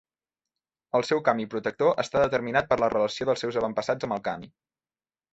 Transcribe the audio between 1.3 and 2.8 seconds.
protector està determinat per